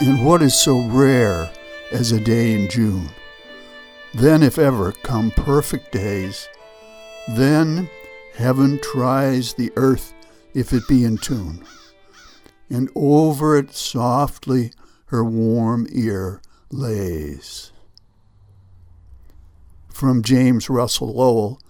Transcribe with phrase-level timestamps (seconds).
[0.00, 1.50] And what is so rare
[1.92, 3.08] as a day in June?
[4.12, 6.48] Then, if ever, come perfect days.
[7.28, 7.88] Then
[8.34, 10.12] heaven tries the earth
[10.52, 11.64] if it be in tune,
[12.68, 14.72] and over it softly
[15.06, 17.72] her warm ear lays.
[19.88, 21.60] From James Russell Lowell,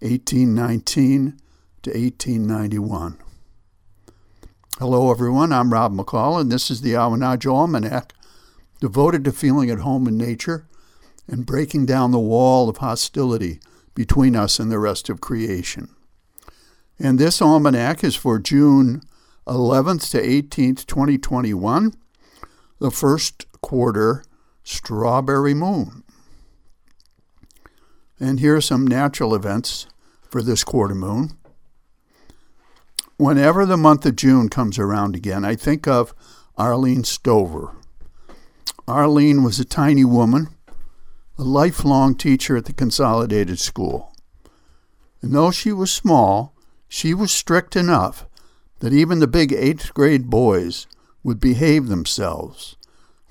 [0.00, 1.36] 1819
[1.82, 3.18] to 1891.
[4.82, 5.52] Hello, everyone.
[5.52, 8.14] I'm Rob McCall, and this is the Awanadjo Almanac,
[8.80, 10.66] devoted to feeling at home in nature
[11.28, 13.60] and breaking down the wall of hostility
[13.94, 15.94] between us and the rest of creation.
[16.98, 19.02] And this almanac is for June
[19.46, 21.94] 11th to 18th, 2021,
[22.80, 24.24] the first quarter
[24.64, 26.02] strawberry moon.
[28.18, 29.86] And here are some natural events
[30.28, 31.38] for this quarter moon.
[33.16, 36.14] Whenever the month of June comes around again, I think of
[36.56, 37.76] Arlene Stover.
[38.88, 40.48] Arlene was a tiny woman,
[41.38, 44.12] a lifelong teacher at the Consolidated School.
[45.20, 46.54] And though she was small,
[46.88, 48.26] she was strict enough
[48.80, 50.86] that even the big eighth grade boys
[51.22, 52.76] would behave themselves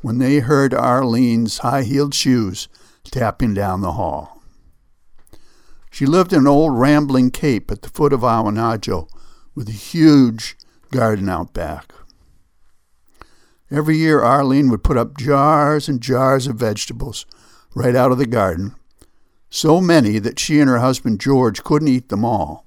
[0.01, 2.69] when they heard Arlene's high heeled shoes
[3.03, 4.41] tapping down the hall.
[5.91, 9.09] She lived in an old rambling cape at the foot of Awanadjo
[9.55, 10.55] with a huge
[10.91, 11.93] garden out back.
[13.69, 17.25] Every year, Arlene would put up jars and jars of vegetables
[17.73, 18.75] right out of the garden,
[19.49, 22.65] so many that she and her husband George couldn't eat them all.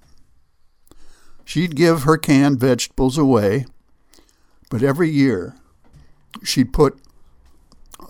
[1.45, 3.67] She'd give her canned vegetables away,
[4.71, 5.55] but every year
[6.43, 6.99] she'd put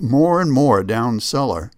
[0.00, 1.72] more and more down cellar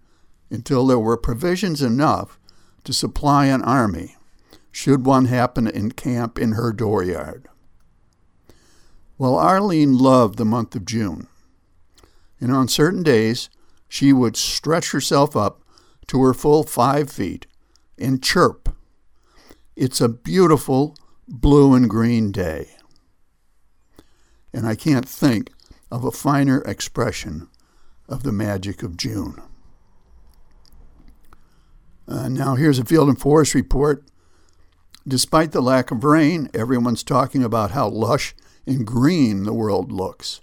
[0.51, 2.39] until there were provisions enough
[2.83, 4.16] to supply an army
[4.77, 7.47] should one happen in camp in her dooryard.
[9.17, 11.25] Well, Arlene loved the month of June,
[12.39, 13.49] and on certain days
[13.89, 15.63] she would stretch herself up
[16.05, 17.47] to her full five feet
[17.97, 18.69] and chirp.
[19.75, 20.95] It's a beautiful
[21.27, 22.69] blue and green day.
[24.53, 25.49] And I can't think
[25.89, 27.49] of a finer expression
[28.07, 29.41] of the magic of June.
[32.07, 34.05] Uh, now, here's a field and forest report.
[35.07, 38.35] Despite the lack of rain, everyone's talking about how lush
[38.65, 40.41] and green the world looks.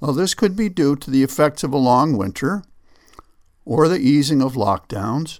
[0.00, 2.64] Well, this could be due to the effects of a long winter,
[3.64, 5.38] or the easing of lockdowns,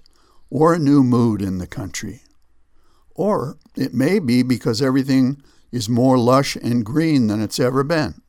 [0.49, 2.21] or a new mood in the country.
[3.13, 5.41] Or it may be because everything
[5.73, 8.21] is more lush and green than it's ever been.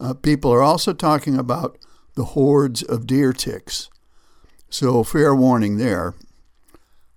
[0.00, 1.76] Uh, people are also talking about
[2.14, 3.90] the hordes of deer ticks.
[4.70, 6.14] So, fair warning there.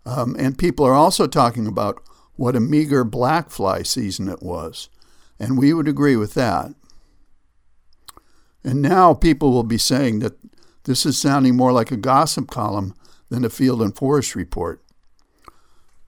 [0.05, 2.01] Um, and people are also talking about
[2.35, 4.89] what a meager black fly season it was.
[5.39, 6.73] And we would agree with that.
[8.63, 10.37] And now people will be saying that
[10.83, 12.95] this is sounding more like a gossip column
[13.29, 14.83] than a field and forest report.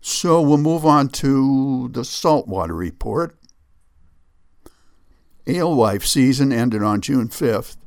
[0.01, 3.37] So we'll move on to the saltwater report.
[5.47, 7.77] Alewife season ended on June 5th,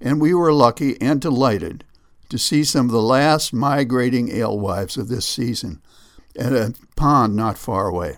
[0.00, 1.84] and we were lucky and delighted
[2.28, 5.80] to see some of the last migrating alewives of this season
[6.38, 8.16] at a pond not far away.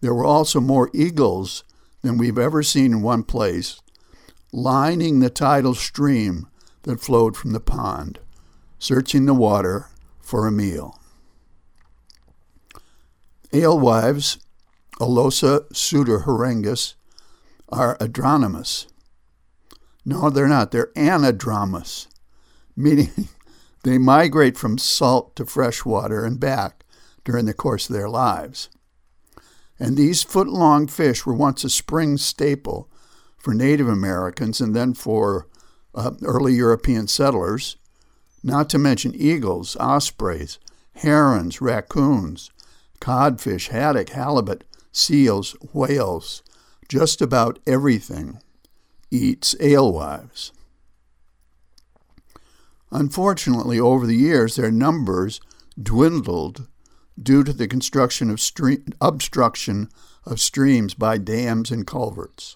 [0.00, 1.64] There were also more eagles
[2.02, 3.80] than we've ever seen in one place,
[4.52, 6.48] lining the tidal stream
[6.82, 8.18] that flowed from the pond,
[8.78, 9.88] searching the water
[10.20, 10.98] for a meal.
[13.52, 14.38] Alewives,
[14.98, 16.94] Alosa pseudoharengus,
[17.68, 18.86] are adronomous.
[20.04, 20.72] No, they're not.
[20.72, 22.08] They're anadromous,
[22.76, 23.28] meaning
[23.84, 26.84] they migrate from salt to fresh water and back
[27.24, 28.68] during the course of their lives.
[29.78, 32.88] And these foot long fish were once a spring staple
[33.36, 35.48] for Native Americans and then for
[35.94, 37.76] uh, early European settlers,
[38.42, 40.58] not to mention eagles, ospreys,
[40.96, 42.50] herons, raccoons,
[43.00, 46.42] codfish, haddock, halibut, seals, whales,
[46.88, 48.38] just about everything
[49.10, 50.52] eats alewives.
[52.92, 55.40] Unfortunately, over the years, their numbers
[55.82, 56.68] dwindled
[57.20, 59.88] due to the construction of stream, obstruction
[60.26, 62.54] of streams by dams and culverts.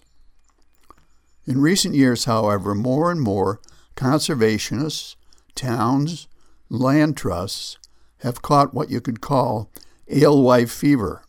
[1.47, 3.59] In recent years, however, more and more
[3.95, 5.15] conservationists,
[5.55, 6.27] towns,
[6.69, 7.79] land trusts
[8.19, 9.71] have caught what you could call
[10.07, 11.23] alewife fever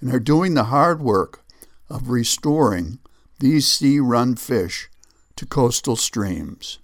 [0.00, 1.44] and are doing the hard work
[1.88, 2.98] of restoring
[3.40, 4.90] these sea run fish
[5.36, 6.78] to coastal streams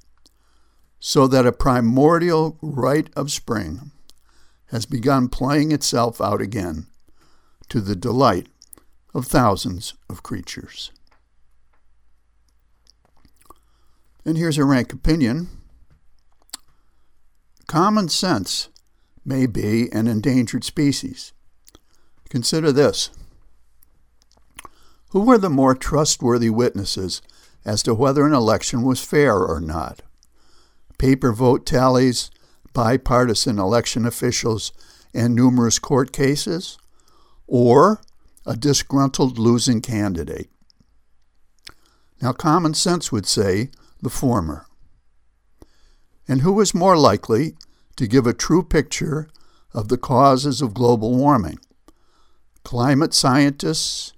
[1.00, 3.92] so that a primordial rite of spring
[4.66, 6.86] has begun playing itself out again
[7.68, 8.48] to the delight
[9.14, 10.90] of thousands of creatures.
[14.24, 15.48] And here's a rank opinion
[17.66, 18.68] common sense
[19.24, 21.32] may be an endangered species.
[22.28, 23.10] Consider this.
[25.10, 27.22] Who were the more trustworthy witnesses
[27.64, 30.02] as to whether an election was fair or not?
[30.98, 32.30] Paper vote tallies,
[32.72, 34.72] bipartisan election officials,
[35.14, 36.76] and numerous court cases?
[37.46, 38.00] Or
[38.44, 40.50] a disgruntled losing candidate?
[42.20, 43.70] Now, common sense would say
[44.02, 44.66] the former.
[46.26, 47.56] And who is more likely
[47.96, 49.28] to give a true picture
[49.72, 51.58] of the causes of global warming?
[52.64, 54.12] Climate scientists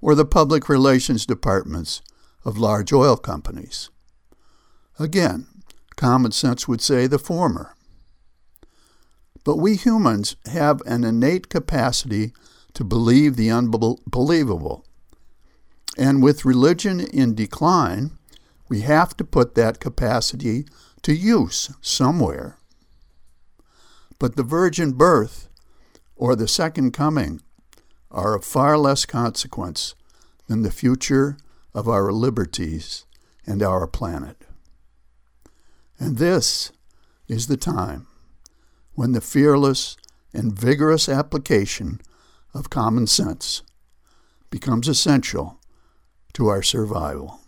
[0.00, 2.02] or the public relations departments
[2.44, 3.90] of large oil companies?
[4.98, 5.46] Again,
[5.96, 7.74] common sense would say the former.
[9.44, 12.32] But we humans have an innate capacity
[12.72, 14.84] to believe the unbelievable.
[15.96, 18.18] And with religion in decline,
[18.68, 20.66] we have to put that capacity
[21.02, 22.58] to use somewhere.
[24.18, 25.48] But the virgin birth
[26.16, 27.42] or the second coming
[28.10, 29.94] are of far less consequence
[30.46, 31.36] than the future
[31.74, 33.04] of our liberties
[33.46, 34.43] and our planet.
[36.04, 36.70] And this
[37.28, 38.06] is the time
[38.92, 39.96] when the fearless
[40.34, 41.98] and vigorous application
[42.52, 43.62] of common sense
[44.50, 45.58] becomes essential
[46.34, 47.40] to our survival.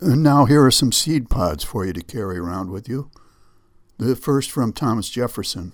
[0.00, 3.10] And now, here are some seed pods for you to carry around with you.
[3.98, 5.72] The first from Thomas Jefferson,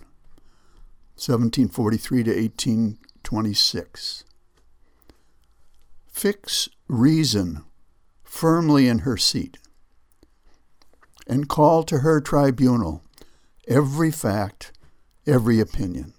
[1.14, 4.24] 1743 to 1826.
[6.10, 7.64] Fix reason
[8.32, 9.58] firmly in her seat
[11.26, 13.04] and call to her tribunal
[13.68, 14.72] every fact,
[15.26, 16.14] every opinion.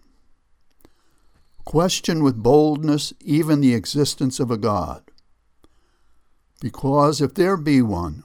[1.66, 5.04] Question with boldness even the existence of a God
[6.62, 8.24] because if there be one,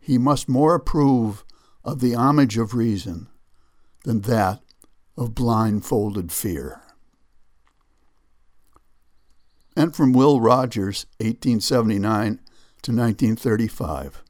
[0.00, 1.44] he must more approve
[1.84, 3.28] of the homage of reason
[4.04, 4.60] than that
[5.16, 6.82] of blindfolded fear.
[9.76, 12.40] And from Will Rogers, 1879
[12.82, 14.22] to 1935.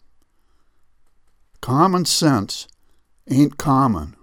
[1.61, 2.67] Common sense
[3.29, 4.17] ain't common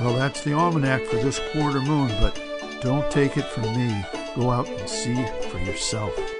[0.00, 2.40] Well, That's the almanac for this quarter moon, but
[2.80, 4.04] don't take it from me.
[4.34, 5.14] Go out and see
[5.50, 6.39] for yourself.